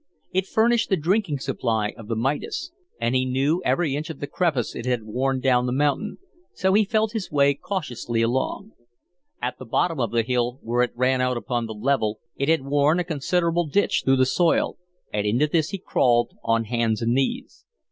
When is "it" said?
0.31-0.47, 4.75-4.87, 10.81-10.89, 12.35-12.49